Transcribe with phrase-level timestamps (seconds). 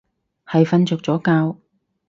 [0.47, 1.23] 係瞓着咗
[1.53, 1.59] 覺